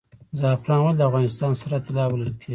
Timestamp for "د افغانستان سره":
0.97-1.83